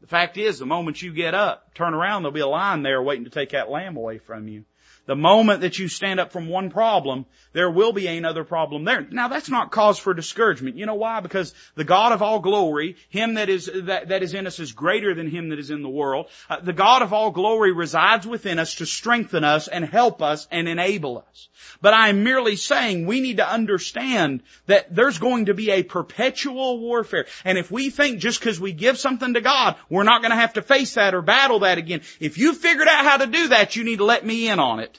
[0.06, 3.02] The fact is, the moment you get up, turn around, there'll be a line there
[3.02, 4.63] waiting to take that lamb away from you.
[5.06, 9.02] The moment that you stand up from one problem, there will be another problem there.
[9.02, 10.78] Now that's not cause for discouragement.
[10.78, 11.20] You know why?
[11.20, 14.72] Because the God of all glory, Him that is, that, that is in us is
[14.72, 16.28] greater than Him that is in the world.
[16.50, 20.48] Uh, the God of all glory resides within us to strengthen us and help us
[20.52, 21.50] and enable us.
[21.82, 26.80] But I'm merely saying we need to understand that there's going to be a perpetual
[26.80, 27.26] warfare.
[27.44, 30.38] And if we think just because we give something to God, we're not going to
[30.38, 32.02] have to face that or battle that again.
[32.20, 34.80] If you figured out how to do that, you need to let me in on
[34.80, 34.94] it.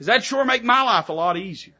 [0.00, 1.74] Because that'd sure make my life a lot easier.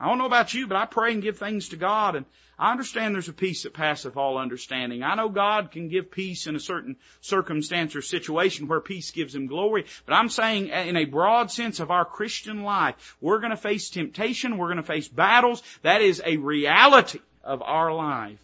[0.00, 2.24] I don't know about you, but I pray and give things to God and
[2.58, 5.02] I understand there's a peace that passeth all understanding.
[5.02, 9.34] I know God can give peace in a certain circumstance or situation where peace gives
[9.34, 13.58] Him glory, but I'm saying in a broad sense of our Christian life, we're gonna
[13.58, 15.62] face temptation, we're gonna face battles.
[15.82, 18.38] That is a reality of our life.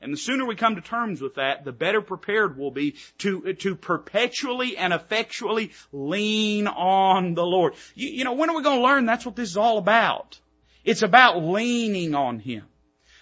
[0.00, 3.54] And the sooner we come to terms with that, the better prepared we'll be to,
[3.54, 7.74] to perpetually and effectually lean on the Lord.
[7.94, 10.38] You, you know, when are we going to learn that's what this is all about?
[10.84, 12.64] It's about leaning on Him.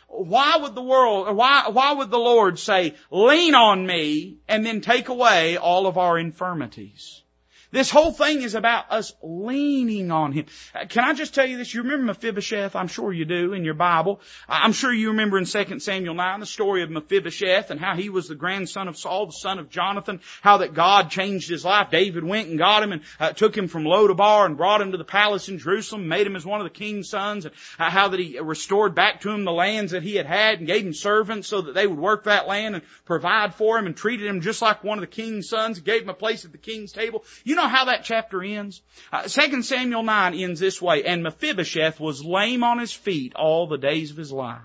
[0.08, 4.80] Why would the world, why, why would the Lord say, lean on me and then
[4.80, 7.23] take away all of our infirmities?
[7.74, 10.46] This whole thing is about us leaning on Him.
[10.72, 11.74] Uh, can I just tell you this?
[11.74, 12.76] You remember Mephibosheth?
[12.76, 14.20] I'm sure you do in your Bible.
[14.48, 18.10] I'm sure you remember in 2 Samuel 9 the story of Mephibosheth and how he
[18.10, 21.90] was the grandson of Saul, the son of Jonathan, how that God changed his life.
[21.90, 24.96] David went and got him and uh, took him from Lodabar and brought him to
[24.96, 28.06] the palace in Jerusalem, made him as one of the king's sons, and uh, how
[28.06, 30.94] that he restored back to him the lands that he had had and gave him
[30.94, 34.42] servants so that they would work that land and provide for him and treated him
[34.42, 37.24] just like one of the king's sons, gave him a place at the king's table.
[37.42, 38.82] You know know how that chapter ends?
[39.12, 43.66] Uh, 2 Samuel 9 ends this way, and Mephibosheth was lame on his feet all
[43.66, 44.62] the days of his life.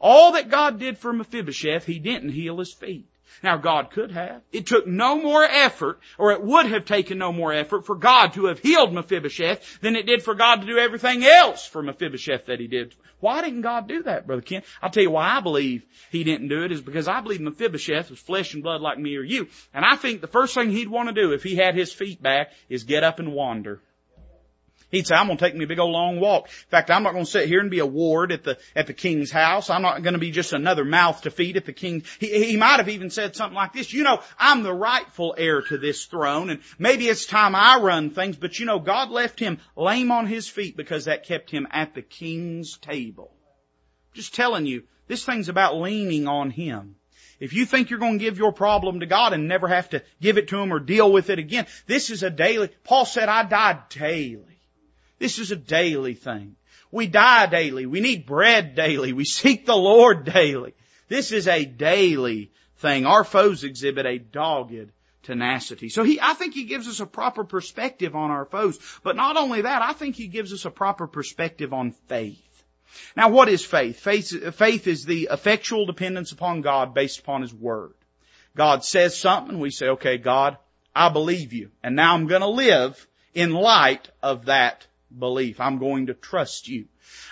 [0.00, 3.06] All that God did for Mephibosheth, he didn't heal his feet.
[3.42, 4.42] Now God could have.
[4.52, 8.34] It took no more effort, or it would have taken no more effort for God
[8.34, 12.46] to have healed Mephibosheth than it did for God to do everything else for Mephibosheth
[12.46, 12.94] that he did.
[13.20, 14.62] Why didn't God do that, Brother Ken?
[14.80, 18.10] I'll tell you why I believe he didn't do it is because I believe Mephibosheth
[18.10, 19.48] was flesh and blood like me or you.
[19.72, 22.22] And I think the first thing he'd want to do if he had his feet
[22.22, 23.80] back is get up and wander.
[24.92, 26.48] He'd say, I'm going to take me a big old long walk.
[26.48, 28.86] In fact, I'm not going to sit here and be a ward at the, at
[28.86, 29.70] the king's house.
[29.70, 32.04] I'm not going to be just another mouth to feed at the king.
[32.20, 35.62] He, he might have even said something like this, you know, I'm the rightful heir
[35.62, 39.40] to this throne and maybe it's time I run things, but you know, God left
[39.40, 43.32] him lame on his feet because that kept him at the king's table.
[44.12, 46.96] Just telling you, this thing's about leaning on him.
[47.40, 50.04] If you think you're going to give your problem to God and never have to
[50.20, 53.28] give it to Him or deal with it again, this is a daily, Paul said,
[53.28, 54.51] I die daily.
[55.22, 56.56] This is a daily thing.
[56.90, 57.86] We die daily.
[57.86, 59.12] We need bread daily.
[59.12, 60.74] We seek the Lord daily.
[61.06, 63.06] This is a daily thing.
[63.06, 64.90] Our foes exhibit a dogged
[65.22, 65.90] tenacity.
[65.90, 68.80] So he, I think he gives us a proper perspective on our foes.
[69.04, 72.64] But not only that, I think he gives us a proper perspective on faith.
[73.16, 74.00] Now what is faith?
[74.00, 77.94] Faith, faith is the effectual dependence upon God based upon His Word.
[78.56, 80.58] God says something, we say, okay, God,
[80.96, 81.70] I believe you.
[81.80, 85.60] And now I'm gonna live in light of that belief.
[85.60, 86.86] I'm going to trust you.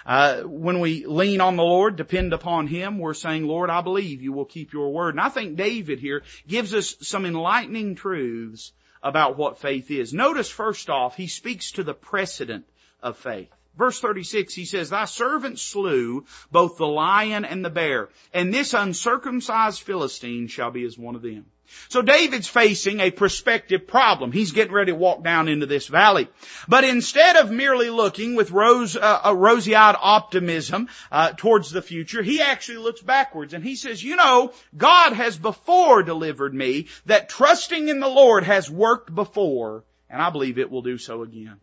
[0.04, 4.22] Uh, when we lean on the Lord, depend upon Him, we're saying, Lord, I believe
[4.22, 5.14] you will keep your word.
[5.14, 10.12] And I think David here gives us some enlightening truths about what faith is.
[10.12, 12.66] Notice first off, he speaks to the precedent
[13.02, 13.50] of faith.
[13.76, 18.74] Verse 36, he says, Thy servant slew both the lion and the bear, and this
[18.74, 21.46] uncircumcised Philistine shall be as one of them.
[21.88, 24.32] So David's facing a prospective problem.
[24.32, 26.28] He's getting ready to walk down into this valley.
[26.68, 32.22] But instead of merely looking with rose, uh, a rosy-eyed optimism uh, towards the future,
[32.22, 37.28] he actually looks backwards and he says, you know, God has before delivered me, that
[37.28, 41.56] trusting in the Lord has worked before, and I believe it will do so again.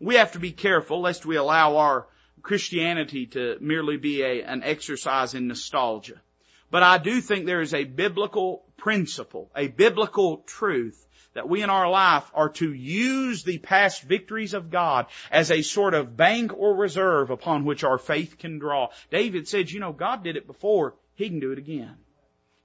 [0.00, 2.06] We have to be careful lest we allow our
[2.42, 6.20] Christianity to merely be a, an exercise in nostalgia.
[6.70, 11.70] But I do think there is a biblical principle, a biblical truth that we in
[11.70, 16.52] our life are to use the past victories of God as a sort of bank
[16.52, 18.88] or reserve upon which our faith can draw.
[19.08, 21.94] David said, you know, God did it before, He can do it again.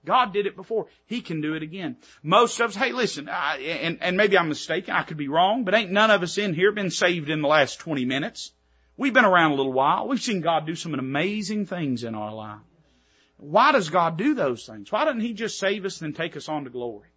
[0.05, 0.87] God did it before.
[1.05, 1.97] He can do it again.
[2.23, 5.65] Most of us, hey listen, I, and, and maybe I'm mistaken, I could be wrong,
[5.65, 8.51] but ain't none of us in here been saved in the last 20 minutes.
[8.95, 10.07] We've been around a little while.
[10.07, 12.61] We've seen God do some amazing things in our life.
[13.37, 14.91] Why does God do those things?
[14.91, 17.07] Why doesn't He just save us and take us on to glory?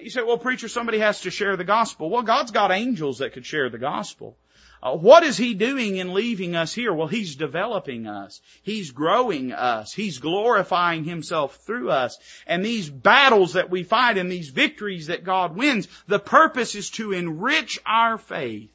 [0.00, 2.10] You say, well preacher, somebody has to share the gospel.
[2.10, 4.36] Well, God's got angels that could share the gospel.
[4.82, 6.92] Uh, what is He doing in leaving us here?
[6.92, 8.42] Well, He's developing us.
[8.62, 9.94] He's growing us.
[9.94, 12.18] He's glorifying Himself through us.
[12.46, 16.90] And these battles that we fight and these victories that God wins, the purpose is
[16.90, 18.73] to enrich our faith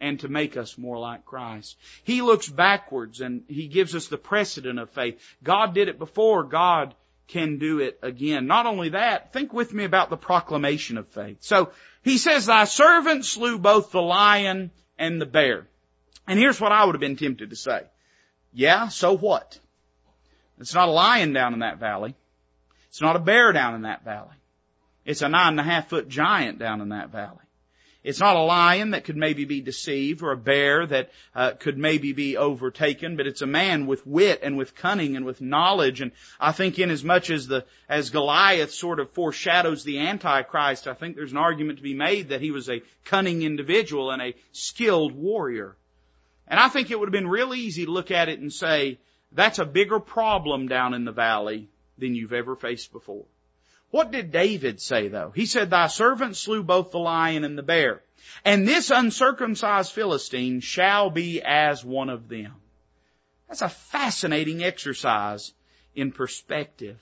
[0.00, 1.76] and to make us more like Christ.
[2.04, 5.20] He looks backwards and He gives us the precedent of faith.
[5.42, 6.94] God did it before, God
[7.28, 8.46] can do it again.
[8.46, 11.38] Not only that, think with me about the proclamation of faith.
[11.40, 11.70] So,
[12.02, 15.66] He says, Thy servant slew both the lion and the bear.
[16.26, 17.82] And here's what I would have been tempted to say.
[18.52, 19.58] Yeah, so what?
[20.58, 22.14] It's not a lion down in that valley.
[22.88, 24.34] It's not a bear down in that valley.
[25.04, 27.38] It's a nine and a half foot giant down in that valley.
[28.02, 31.76] It's not a lion that could maybe be deceived or a bear that uh, could
[31.76, 36.00] maybe be overtaken, but it's a man with wit and with cunning and with knowledge.
[36.00, 40.88] And I think in as much as the as Goliath sort of foreshadows the Antichrist,
[40.88, 44.22] I think there's an argument to be made that he was a cunning individual and
[44.22, 45.76] a skilled warrior.
[46.48, 48.98] And I think it would have been real easy to look at it and say,
[49.30, 53.26] that's a bigger problem down in the valley than you've ever faced before.
[53.90, 55.32] What did David say though?
[55.34, 58.02] He said, thy servant slew both the lion and the bear.
[58.44, 62.54] And this uncircumcised Philistine shall be as one of them.
[63.48, 65.52] That's a fascinating exercise
[65.94, 67.00] in perspective.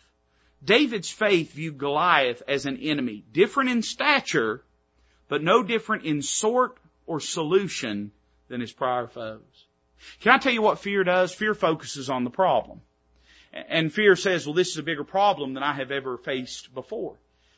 [0.65, 4.65] David's faith viewed Goliath as an enemy, different in stature,
[5.29, 8.11] but no different in sort or solution
[8.49, 9.67] than his prior foes.
[10.21, 11.35] Can I tell you what fear does?
[11.35, 12.81] Fear focuses on the problem.
[13.69, 17.17] And fear says, well, this is a bigger problem than I have ever faced before.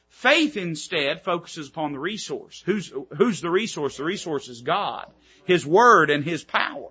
[0.08, 2.62] Faith instead focuses upon the resource.
[2.66, 3.96] Who's, who's the resource?
[3.96, 5.06] The resource is God,
[5.44, 6.90] His Word and His power.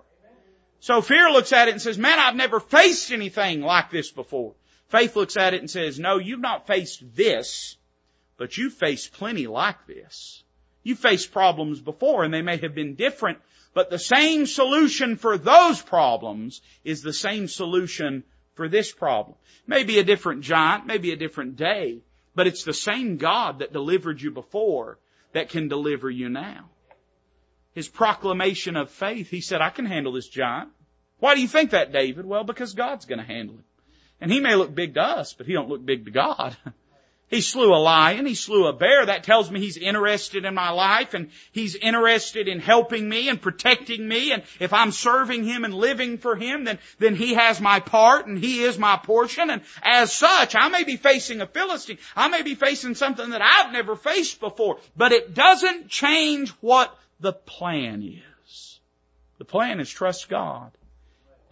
[0.80, 4.54] So fear looks at it and says, man, I've never faced anything like this before.
[4.88, 7.76] Faith looks at it and says, no, you've not faced this,
[8.38, 10.42] but you've faced plenty like this.
[10.82, 13.38] You've faced problems before and they may have been different,
[13.74, 18.24] but the same solution for those problems is the same solution
[18.60, 19.38] for this problem.
[19.66, 22.02] Maybe a different giant, maybe a different day,
[22.34, 24.98] but it's the same God that delivered you before
[25.32, 26.68] that can deliver you now.
[27.72, 30.68] His proclamation of faith, he said, I can handle this giant.
[31.20, 32.26] Why do you think that, David?
[32.26, 33.64] Well, because God's gonna handle him.
[34.20, 36.54] And he may look big to us, but he don't look big to God.
[37.30, 38.26] He slew a lion.
[38.26, 39.06] He slew a bear.
[39.06, 43.40] That tells me he's interested in my life and he's interested in helping me and
[43.40, 44.32] protecting me.
[44.32, 48.26] And if I'm serving him and living for him, then, then he has my part
[48.26, 49.48] and he is my portion.
[49.48, 51.98] And as such, I may be facing a Philistine.
[52.16, 54.78] I may be facing something that I've never faced before.
[54.96, 58.80] But it doesn't change what the plan is.
[59.38, 60.72] The plan is trust God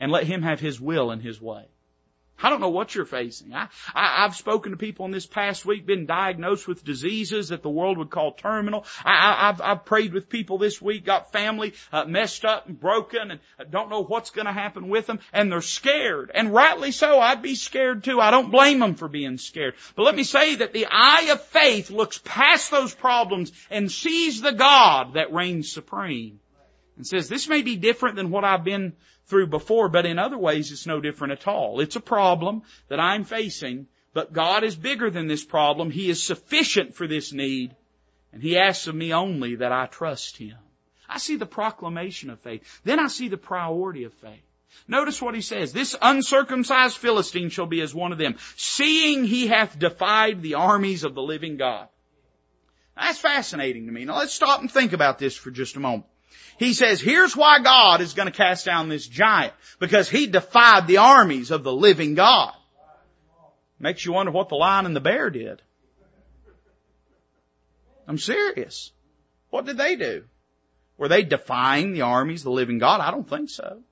[0.01, 1.67] and let him have his will and his way.
[2.41, 3.53] I don't know what you're facing.
[3.55, 7.63] I, I, have spoken to people in this past week, been diagnosed with diseases that
[7.63, 8.85] the world would call terminal.
[9.05, 13.33] I, have I've prayed with people this week, got family uh, messed up and broken
[13.33, 16.31] and don't know what's going to happen with them and they're scared.
[16.33, 18.21] And rightly so, I'd be scared too.
[18.21, 19.75] I don't blame them for being scared.
[19.97, 24.41] But let me say that the eye of faith looks past those problems and sees
[24.41, 26.41] the God that reigns supreme
[26.97, 28.95] and says, this may be different than what I've been
[29.29, 31.81] through before, but in other ways it's no different at all.
[31.81, 35.91] It's a problem that I'm facing, but God is bigger than this problem.
[35.91, 37.77] He is sufficient for this need,
[38.33, 40.57] and He asks of me only that I trust Him.
[41.09, 42.81] I see the proclamation of faith.
[42.85, 44.43] Then I see the priority of faith.
[44.87, 45.73] Notice what he says.
[45.73, 51.05] This uncircumcised Philistine shall be as one of them, seeing he hath defied the armies
[51.05, 51.89] of the living God.
[52.97, 54.05] That's fascinating to me.
[54.05, 56.05] Now let's stop and think about this for just a moment.
[56.59, 59.53] He says, here's why God is going to cast down this giant.
[59.79, 62.53] Because he defied the armies of the living God.
[63.79, 65.63] Makes you wonder what the lion and the bear did.
[68.09, 68.91] I'm serious.
[69.51, 70.25] What did they do?
[70.97, 73.01] Were they defying the armies, of the living God?
[73.01, 73.83] I don't think so.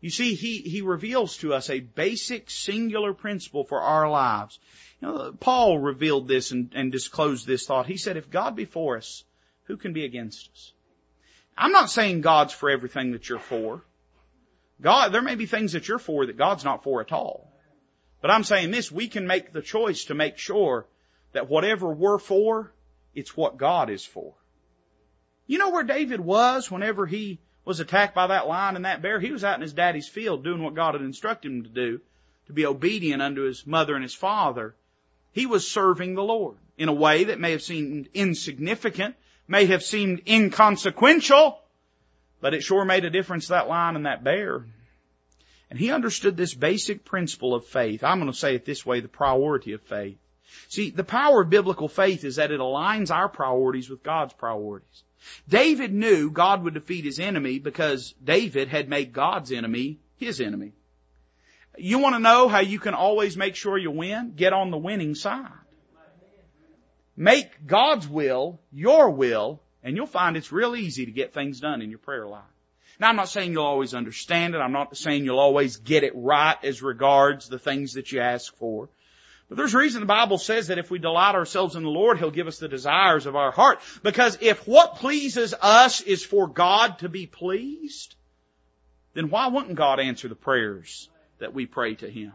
[0.00, 4.58] You see, he, he reveals to us a basic singular principle for our lives.
[5.00, 7.86] You know, Paul revealed this and, and disclosed this thought.
[7.86, 9.24] He said, if God be for us,
[9.64, 10.72] who can be against us?
[11.56, 13.82] I'm not saying God's for everything that you're for.
[14.80, 17.48] God, there may be things that you're for that God's not for at all.
[18.20, 20.86] But I'm saying this, we can make the choice to make sure
[21.32, 22.72] that whatever we're for,
[23.14, 24.34] it's what God is for.
[25.46, 29.20] You know where David was whenever he was attacked by that lion and that bear?
[29.20, 32.00] He was out in his daddy's field doing what God had instructed him to do,
[32.46, 34.74] to be obedient unto his mother and his father.
[35.32, 39.16] He was serving the Lord in a way that may have seemed insignificant,
[39.48, 41.58] may have seemed inconsequential,
[42.40, 44.64] but it sure made a difference that lion and that bear.
[45.70, 48.04] And he understood this basic principle of faith.
[48.04, 50.18] I'm going to say it this way, the priority of faith.
[50.68, 55.02] See, the power of biblical faith is that it aligns our priorities with God's priorities.
[55.48, 60.72] David knew God would defeat his enemy because David had made God's enemy his enemy.
[61.78, 64.34] You want to know how you can always make sure you win?
[64.36, 65.48] Get on the winning side.
[67.16, 71.82] Make God's will your will and you'll find it's real easy to get things done
[71.82, 72.44] in your prayer life.
[72.98, 74.58] Now I'm not saying you'll always understand it.
[74.58, 78.54] I'm not saying you'll always get it right as regards the things that you ask
[78.56, 78.88] for.
[79.48, 82.18] But there's a reason the Bible says that if we delight ourselves in the Lord,
[82.18, 83.80] He'll give us the desires of our heart.
[84.02, 88.14] Because if what pleases us is for God to be pleased,
[89.14, 92.32] then why wouldn't God answer the prayers that we pray to Him?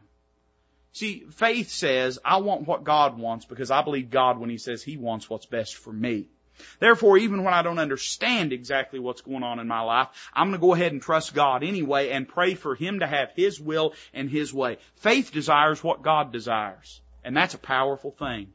[0.98, 4.82] See, faith says, I want what God wants because I believe God when He says
[4.82, 6.28] He wants what's best for me.
[6.80, 10.60] Therefore, even when I don't understand exactly what's going on in my life, I'm going
[10.60, 13.94] to go ahead and trust God anyway and pray for Him to have His will
[14.12, 14.80] and His way.
[14.96, 17.00] Faith desires what God desires.
[17.24, 18.48] And that's a powerful thing.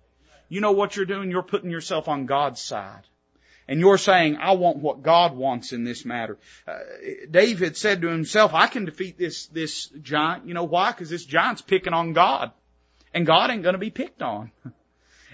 [0.49, 1.31] You know what you're doing?
[1.31, 3.05] You're putting yourself on God's side.
[3.69, 6.39] And you're saying, I want what God wants in this matter.
[6.67, 6.79] Uh,
[7.31, 10.47] David said to himself, I can defeat this, this giant.
[10.47, 10.91] You know why?
[10.91, 12.51] Because this giant's picking on God.
[13.15, 14.51] And God ain't gonna be picked on.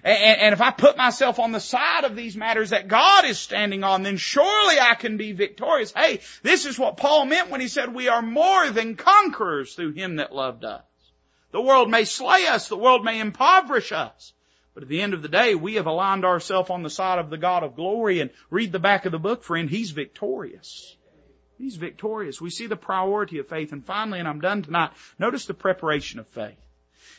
[0.04, 3.38] And, and, if I put myself on the side of these matters that God is
[3.38, 5.92] standing on, then surely I can be victorious.
[5.92, 9.92] Hey, this is what Paul meant when he said we are more than conquerors through
[9.92, 10.84] Him that loved us.
[11.50, 14.32] The world may slay us, the world may impoverish us.
[14.78, 17.30] But at the end of the day, we have aligned ourselves on the side of
[17.30, 20.96] the God of glory and read the back of the book, friend, He's victorious.
[21.56, 22.40] He's victorious.
[22.40, 23.72] We see the priority of faith.
[23.72, 26.60] And finally, and I'm done tonight, notice the preparation of faith.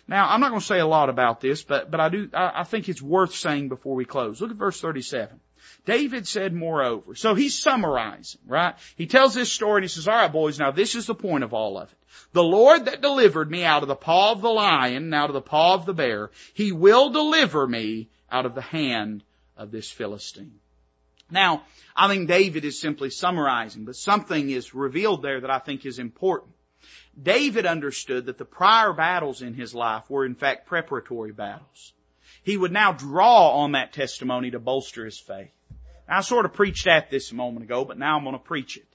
[0.08, 2.62] Now, I'm not going to say a lot about this, but, but I do, I,
[2.62, 4.40] I think it's worth saying before we close.
[4.40, 5.38] Look at verse 37.
[5.84, 7.14] David said moreover.
[7.16, 8.76] So he's summarizing, right?
[8.96, 11.54] He tells this story and he says, alright boys, now this is the point of
[11.54, 11.99] all of it.
[12.32, 15.34] The Lord that delivered me out of the paw of the lion and out of
[15.34, 19.24] the paw of the bear, he will deliver me out of the hand
[19.58, 20.60] of this Philistine.
[21.32, 21.64] Now,
[21.96, 26.00] I think David is simply summarizing, but something is revealed there that I think is
[26.00, 26.54] important.
[27.22, 31.94] David understood that the prior battles in his life were in fact preparatory battles.
[32.44, 35.52] He would now draw on that testimony to bolster his faith.
[36.08, 38.78] I sort of preached at this a moment ago, but now I'm going to preach
[38.78, 38.88] it.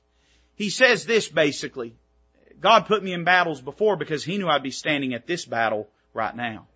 [0.57, 1.95] He says this basically,
[2.61, 5.89] God put me in battles before because He knew I'd be standing at this battle
[6.13, 6.67] right now.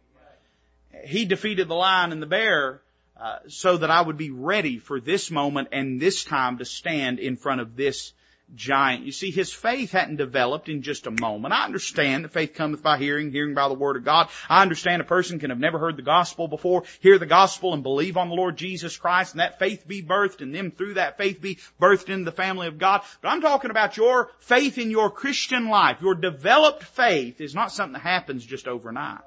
[1.04, 2.80] He defeated the lion and the bear
[3.20, 7.18] uh, so that I would be ready for this moment and this time to stand
[7.18, 8.12] in front of this
[8.54, 9.04] giant.
[9.04, 11.54] You see, his faith hadn't developed in just a moment.
[11.54, 14.28] I understand that faith cometh by hearing, hearing by the word of God.
[14.48, 17.82] I understand a person can have never heard the gospel before, hear the gospel and
[17.82, 21.18] believe on the Lord Jesus Christ and that faith be birthed and them through that
[21.18, 23.02] faith be birthed into the family of God.
[23.20, 25.98] But I'm talking about your faith in your Christian life.
[26.00, 29.20] Your developed faith is not something that happens just overnight.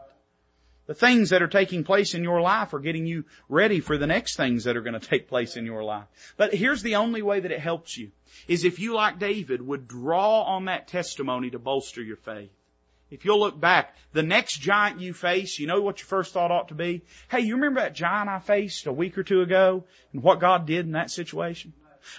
[0.91, 4.07] The things that are taking place in your life are getting you ready for the
[4.07, 6.03] next things that are going to take place in your life.
[6.35, 8.11] But here's the only way that it helps you,
[8.45, 12.51] is if you like David would draw on that testimony to bolster your faith.
[13.09, 16.51] If you'll look back, the next giant you face, you know what your first thought
[16.51, 17.03] ought to be?
[17.29, 20.65] Hey, you remember that giant I faced a week or two ago and what God
[20.65, 21.71] did in that situation?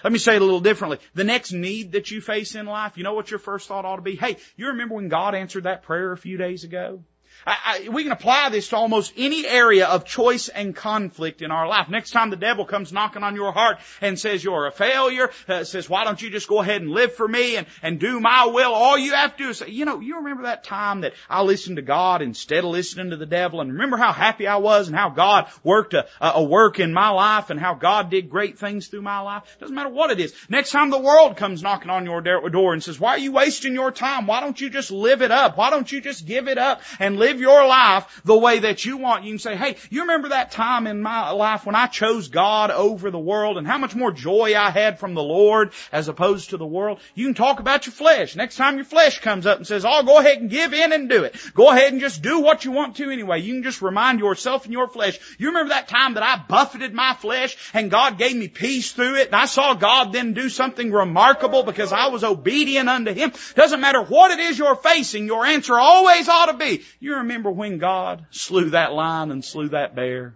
[0.03, 0.97] Let me say it a little differently.
[1.13, 3.97] The next need that you face in life, you know what your first thought ought
[3.97, 4.15] to be?
[4.15, 7.03] Hey, you remember when God answered that prayer a few days ago?
[7.45, 11.51] I, I, we can apply this to almost any area of choice and conflict in
[11.51, 11.89] our life.
[11.89, 15.63] Next time the devil comes knocking on your heart and says you're a failure, uh,
[15.63, 18.45] says why don't you just go ahead and live for me and, and do my
[18.45, 21.13] will, all you have to do is say, you know, you remember that time that
[21.29, 24.57] I listened to God instead of listening to the devil and remember how happy I
[24.57, 28.29] was and how God worked a, a work in my life and how God did
[28.29, 29.43] great things through my life?
[29.59, 30.33] Doesn't matter what it is.
[30.49, 33.73] Next time the world comes knocking on your door and says, why are you wasting
[33.73, 34.27] your time?
[34.27, 35.57] Why don't you just live it up?
[35.57, 38.97] Why don't you just give it up and live your life the way that you
[38.97, 39.23] want.
[39.23, 42.71] You can say, hey, you remember that time in my life when I chose God
[42.71, 46.49] over the world and how much more joy I had from the Lord as opposed
[46.49, 46.99] to the world?
[47.15, 48.35] You can talk about your flesh.
[48.35, 51.09] Next time your flesh comes up and says, oh, go ahead and give in and
[51.09, 51.35] do it.
[51.53, 53.39] Go ahead and just do what you want to anyway.
[53.39, 55.19] You can just remind yourself and your flesh.
[55.37, 59.15] You remember that time that I buffeted my flesh and God gave me peace through
[59.15, 63.31] it and I saw God then do something remarkable because I was obedient unto Him.
[63.55, 66.83] Doesn't matter what it is you're facing, your answer always ought to be,
[67.13, 70.35] you remember when God slew that lion and slew that bear?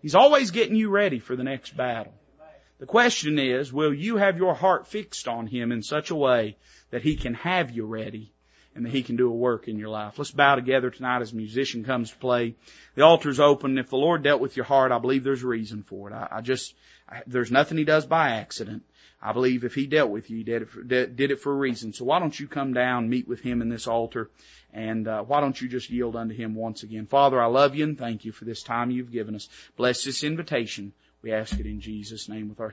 [0.00, 2.14] He's always getting you ready for the next battle.
[2.78, 6.56] The question is, will you have your heart fixed on Him in such a way
[6.90, 8.32] that He can have you ready
[8.74, 10.18] and that He can do a work in your life?
[10.18, 12.54] Let's bow together tonight as a musician comes to play.
[12.94, 13.76] The altar's open.
[13.76, 16.14] If the Lord dealt with your heart, I believe there's a reason for it.
[16.14, 16.74] I, I just,
[17.08, 18.84] I, there's nothing He does by accident.
[19.20, 21.56] I believe if He dealt with you, He did it, for, did it for a
[21.56, 21.92] reason.
[21.92, 24.30] So why don't you come down, meet with Him in this altar,
[24.72, 27.06] and uh, why don't you just yield unto Him once again?
[27.06, 29.48] Father, I love you and thank you for this time you've given us.
[29.76, 30.92] Bless this invitation.
[31.22, 32.72] We ask it in Jesus' name with our